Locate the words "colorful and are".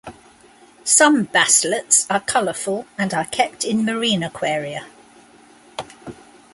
2.21-3.25